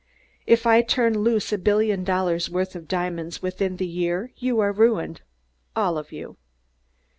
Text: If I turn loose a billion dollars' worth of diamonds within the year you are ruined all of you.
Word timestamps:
If 0.47 0.65
I 0.65 0.81
turn 0.81 1.19
loose 1.19 1.53
a 1.53 1.59
billion 1.59 2.03
dollars' 2.03 2.49
worth 2.49 2.75
of 2.75 2.87
diamonds 2.87 3.43
within 3.43 3.77
the 3.77 3.85
year 3.85 4.31
you 4.37 4.59
are 4.59 4.71
ruined 4.73 5.21
all 5.75 5.95
of 5.95 6.11
you. 6.11 6.37